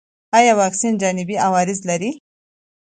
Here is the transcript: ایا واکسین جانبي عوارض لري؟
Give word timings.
ایا 0.37 0.53
واکسین 0.59 0.93
جانبي 1.01 1.35
عوارض 1.45 1.79
لري؟ 1.89 2.11